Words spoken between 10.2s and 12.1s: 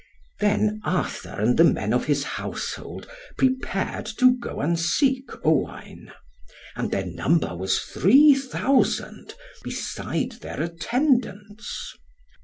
their attendants.